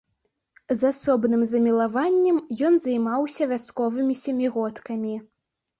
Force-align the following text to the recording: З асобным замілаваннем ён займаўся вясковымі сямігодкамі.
З 0.79 0.89
асобным 0.93 1.41
замілаваннем 1.51 2.37
ён 2.71 2.83
займаўся 2.87 3.43
вясковымі 3.53 4.21
сямігодкамі. 4.25 5.15